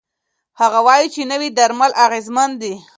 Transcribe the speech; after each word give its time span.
هغه 0.59 0.79
وايي، 0.87 1.21
نوي 1.31 1.47
درمل 1.57 1.91
اغېزمن 2.05 2.49
دي. 2.61 2.73